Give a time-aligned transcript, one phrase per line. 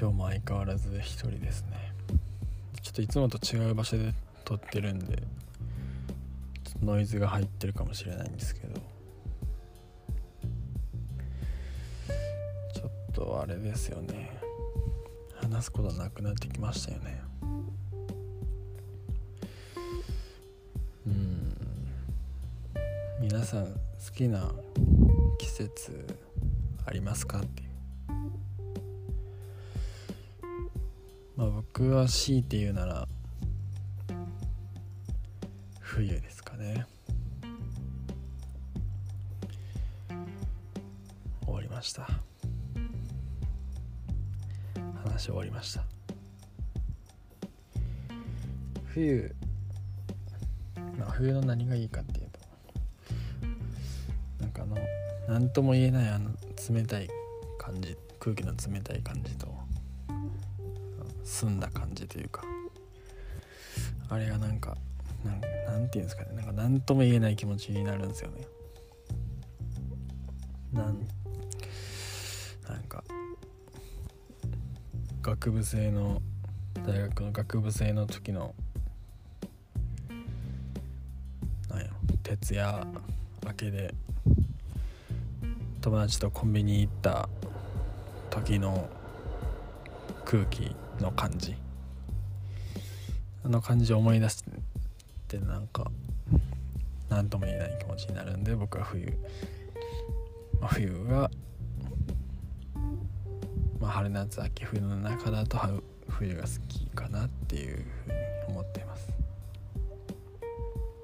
[0.00, 1.92] 今日も相変わらず一人ですね。
[2.80, 4.14] ちょっといつもと違う場所で
[4.46, 5.22] 撮ってるんで
[6.82, 8.80] ノイズが入ってるかもしれないんですけど。
[12.74, 14.30] ちょっとあれですよね。
[15.34, 17.20] 話すことなくなってきましたよね。
[21.06, 21.54] うん。
[23.20, 23.72] 皆さん好
[24.16, 24.50] きな
[25.38, 26.06] 季節
[26.86, 27.69] ありますかって。
[31.40, 33.08] まあ僕は強いて言うなら
[35.80, 36.84] 冬ですかね。
[41.46, 42.06] 終わりました。
[45.02, 45.82] 話終わりました。
[48.88, 49.34] 冬
[50.98, 52.40] まあ冬の何がいいかっていうと
[54.42, 54.76] なんかあの
[55.26, 56.32] 何とも言えないあの
[56.70, 57.08] 冷たい
[57.56, 59.59] 感じ空気の冷たい感じと
[61.30, 62.42] 澄んだ感じというか
[64.08, 64.76] あれがなんか
[65.24, 68.42] なんなんていうんですかねなんか何とも言えない気持ちになるんですよね。
[70.72, 71.06] なん
[72.68, 73.02] なんか
[75.22, 76.20] 学部生の
[76.86, 78.54] 大学の学部生の時の
[81.68, 81.86] なんや
[82.22, 82.86] 徹夜
[83.46, 83.94] 明けで
[85.80, 87.28] 友達とコンビニ行った
[88.30, 88.88] 時の
[90.24, 91.54] 空気の感じ。
[93.44, 94.44] あの感じを思い出し
[95.28, 95.90] てなんか
[97.08, 99.06] 何とも言えない気持ちになるんで僕は冬、
[100.60, 101.30] まあ、冬が、
[103.80, 105.58] まあ、春夏秋冬の中だと
[106.08, 108.18] 冬が好きかなっていうふうに
[108.48, 109.08] 思っています。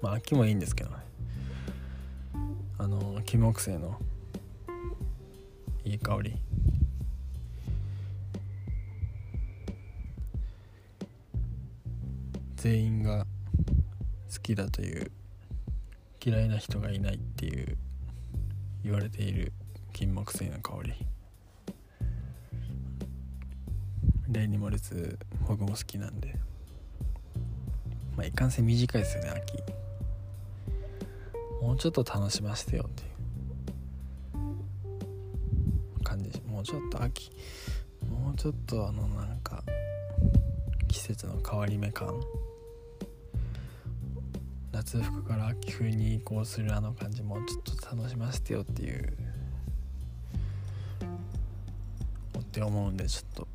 [0.00, 0.96] まあ秋もいいんですけどね。
[2.78, 4.00] あの金木犀の
[5.84, 6.34] いい香り。
[12.62, 13.26] 全員が
[14.32, 15.10] 好きだという
[16.24, 17.76] 嫌いな人がいないっていう
[18.84, 19.52] 言われている
[19.92, 20.94] 金木犀の香り。
[24.28, 25.18] 例に漏れず
[25.48, 26.36] 僕も好きなんで。
[28.16, 29.58] まあいかんせん短いですよね秋。
[31.60, 33.06] もうちょっと楽しませてよってい
[35.98, 36.04] う。
[36.04, 36.40] 感じ。
[36.42, 37.32] もうちょっと秋。
[38.08, 39.64] もうちょっとあのなんか
[40.86, 42.20] 季節の変わり目感。
[44.72, 49.12] 夏服から秋冬に移行するあの感じもちょっと楽しませてよっていう
[52.38, 53.48] って思うんでちょっと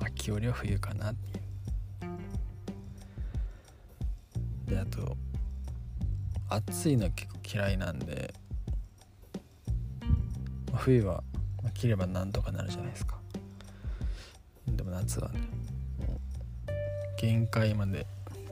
[0.00, 1.38] 秋よりは冬かなって。
[1.38, 1.42] い
[4.68, 5.16] うであと
[6.48, 8.32] 暑いの結構嫌いなんで
[10.74, 11.22] 冬は
[11.74, 13.18] 着ればなんとかなるじゃないですか。
[14.66, 15.40] でも夏はね
[15.98, 16.20] もう
[17.18, 18.06] 限界まで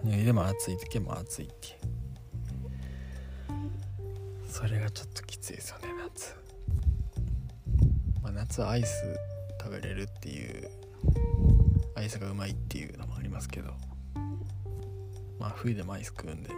[0.04, 1.78] 脱いでも暑い時も暑いって
[4.48, 6.34] それがちょっときついですよね夏、
[8.22, 9.04] まあ、夏はアイス
[9.60, 10.70] 食べれるっていう
[11.94, 13.74] アイスがうまいっていうのもありますけど。
[15.40, 16.50] まあ冬でもアイス食うんで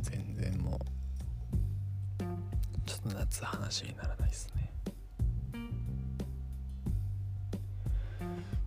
[0.00, 2.24] 全然もう
[2.86, 4.72] ちょっと夏話にならないですね。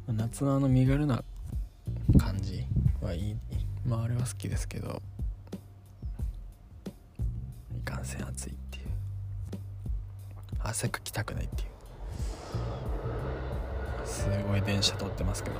[0.07, 1.23] 夏のあの身軽な
[2.19, 2.65] 感じ
[3.01, 3.35] はいい
[3.85, 5.01] まああれは好きですけど
[7.77, 8.87] いかんせん暑いっていう。
[10.59, 11.67] 汗かきたくないっていう。
[14.05, 15.55] すごい電車通ってますけど。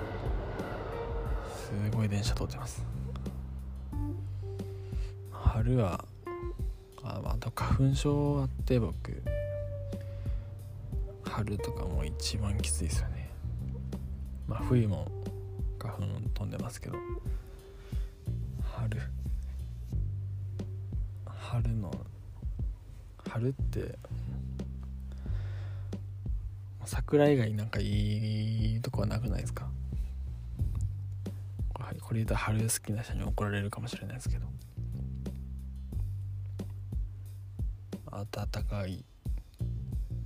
[1.56, 2.84] すごい電車通ってます。
[5.32, 6.04] 春は
[7.04, 8.94] ああと花粉症あって僕
[11.24, 13.30] 春とかも一番きついですよね。
[14.48, 15.08] まあ冬も
[15.78, 16.96] 花粉飛んでますけど。
[18.64, 19.00] 春。
[21.26, 21.92] 春の
[23.30, 23.98] 春って
[26.86, 29.70] 桜以外なんかいいとこはなくないですか？
[31.74, 34.48] これ言うと春好きな人に怒られるかもしれないですけど。
[38.12, 39.04] 暖かい。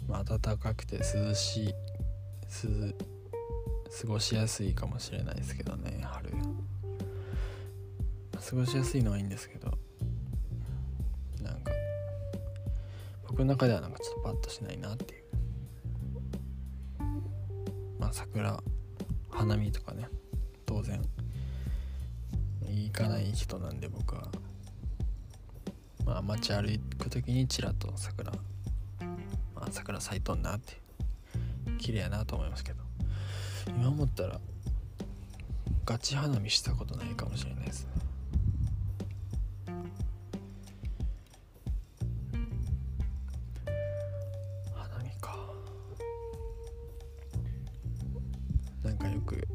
[0.07, 1.67] 暖かくて涼しい。
[1.67, 1.73] 涼
[3.99, 6.31] 過ごしやすいかもしれないですけどね春。
[6.31, 9.77] 過ごしやすいのはいいんですけど
[11.43, 11.71] なんか
[13.27, 15.23] 僕の中ではなんかちょっとパッとしないなっていう。
[17.99, 18.61] まあ桜
[19.29, 20.07] 花見とかね
[20.65, 21.01] 当然
[22.67, 24.27] 行かない人なんで僕は。
[26.05, 28.31] まあ街歩く時にちらっと桜
[29.53, 30.81] まあ桜咲いとんなって
[31.77, 32.90] 綺麗やなと思いますけど。
[33.67, 34.39] 今思ったら
[35.85, 37.91] ガチ花見したことないかもしれないですね。
[44.73, 45.37] 花見か。
[48.83, 49.47] なんかよく、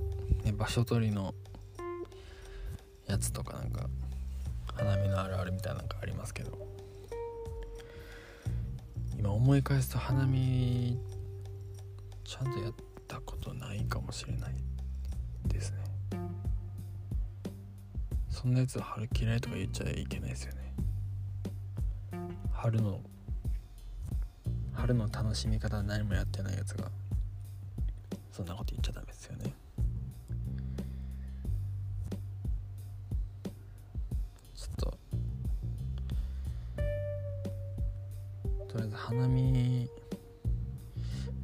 [0.44, 1.34] ね、場所取りの
[3.06, 3.88] やつとかなんか
[4.74, 6.66] 花見のあるあるみたいなのがありますけど。
[9.18, 10.98] 今思い返すと花見
[12.22, 12.85] ちゃんとやったことないか
[14.06, 14.54] もしれない
[15.48, 15.78] ですね。
[18.30, 20.72] そんなやつは春嫌いとか言っちゃいけないですよね。
[22.52, 23.00] 春の
[24.72, 26.90] 春の楽しみ方何もやってないやつが
[28.30, 29.52] そんなこと言っちゃダメですよね。
[34.54, 34.98] ちょっと
[38.68, 39.88] とりあえず花見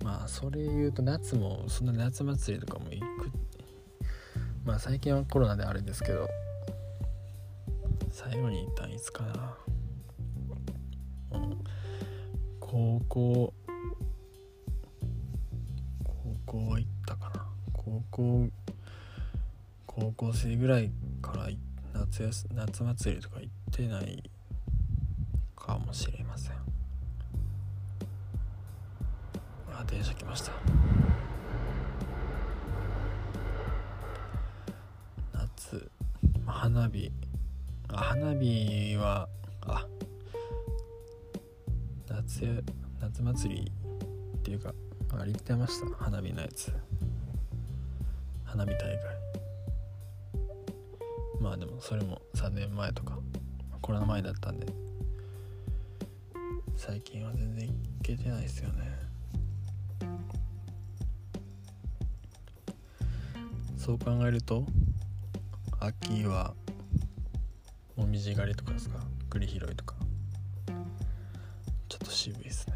[0.02, 3.30] まあそれ言うと夏もそんな夏祭りとかも行く。
[4.64, 6.28] まあ最近はコロナであれですけど
[8.10, 9.56] 最後に行ったんいつかな、
[12.60, 13.54] 高校
[16.04, 17.46] 高校は行ったかな。
[17.72, 18.48] 高校
[19.86, 20.90] 高校生ぐらい
[21.20, 21.48] から
[21.92, 24.30] 夏夏祭りとか行ってない
[25.56, 26.21] かもしれん。
[29.82, 30.52] あ電車来ました。
[35.32, 35.90] 夏。
[36.46, 37.10] 花火。
[37.88, 39.28] あ花火は
[39.62, 39.86] あ。
[42.08, 42.64] 夏
[43.00, 43.72] 夏祭り
[44.36, 44.72] っていうか
[45.14, 45.96] あれ言ってました。
[45.96, 46.72] 花火のやつ。
[48.44, 48.98] 花火大会。
[51.40, 53.18] まあでもそれも3年前とか。
[53.80, 54.66] コロナ前だったんで。
[56.76, 59.11] 最近は全然行けてないですよね。
[63.84, 64.64] そう考えると
[65.80, 66.54] 秋は
[67.96, 69.00] もみじ狩りとかですか？
[69.28, 69.96] 栗拾いとか。
[71.88, 72.74] ちょっと渋いですね。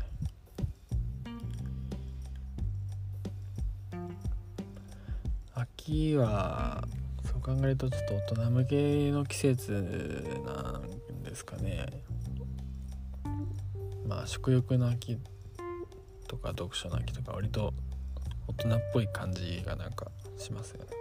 [5.54, 6.82] 秋は
[7.24, 11.86] そう考えるとちょっと大人向けの季節なんですかね。
[14.08, 15.18] まあ食欲の秋
[16.26, 17.72] とか読書の秋とか割と
[18.48, 20.95] 大人っぽい感じがなんかしますよね。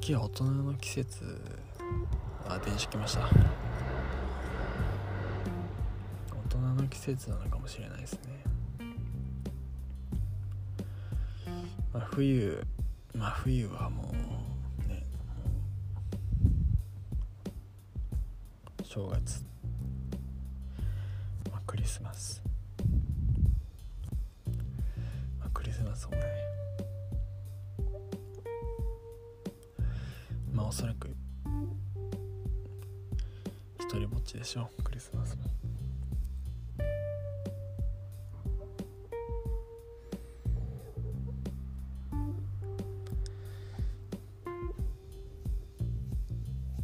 [0.00, 1.40] 秋は大人の季節
[2.48, 3.20] あ電車来ました。
[3.20, 3.28] 大
[6.48, 8.20] 人の季節なのかもしれないですね、
[11.92, 12.64] まあ、冬
[13.14, 14.14] まあ冬はも
[14.86, 15.04] うね
[18.82, 19.44] 正月、
[21.50, 22.42] まあ、クリスマス、
[25.38, 26.39] まあ、クリスマスもね
[30.70, 31.10] おそらく。
[33.80, 35.42] 一人ぼっちでしょうクリスマスも。
[35.42, 35.46] っ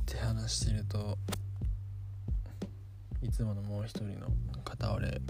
[0.05, 1.17] て話してると
[3.23, 4.27] いつものもう一人の
[4.65, 5.21] 片割れ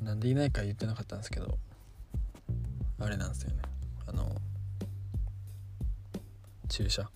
[0.00, 1.58] なんでいないか言ってなかったんですけど
[2.98, 3.71] あれなんですよね。
[6.72, 7.06] 注射。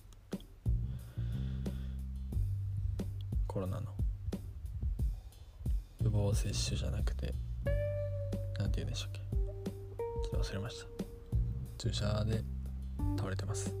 [3.47, 3.87] コロナの。
[6.03, 7.33] 予防接種じゃなくて。
[8.59, 9.19] 何て言うんでしたっけ。
[9.19, 10.85] ちょっと忘れました。
[11.79, 12.43] 注射で
[13.17, 13.73] 倒れてます。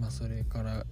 [0.00, 0.86] まあそれから。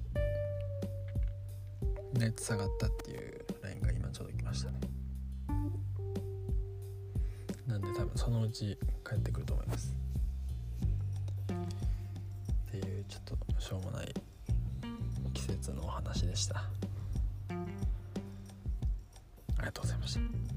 [2.18, 3.46] 熱下がったっていう。
[3.62, 4.80] LINE が今ちょうど来ましたね。
[7.66, 8.78] なんで多分そのうち
[9.08, 9.99] 帰ってくると思います。
[13.10, 14.14] ちょっとしょうもない
[15.34, 16.60] 季節のお話でした。
[16.60, 16.64] あ
[19.58, 20.49] りがとうございました。